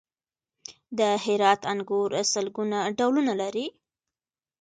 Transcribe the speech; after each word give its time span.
د 0.97 0.99
هرات 1.23 1.61
انګور 1.71 2.11
سلګونه 2.33 2.77
ډولونه 2.97 3.33
لري. 3.41 3.65